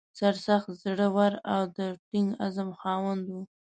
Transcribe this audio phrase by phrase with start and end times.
[0.19, 3.35] سرسخت، زړه ور او د ټینګ عزم خاوند و.